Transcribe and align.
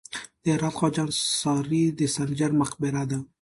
د 0.41 0.45
هرات 0.55 0.73
خواجه 0.77 1.01
انصاري 1.03 1.83
د 1.99 1.99
سنجر 2.15 2.51
مقبره 2.61 3.03
ده 3.09 3.19